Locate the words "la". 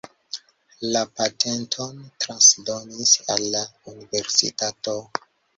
0.95-1.03, 3.57-3.63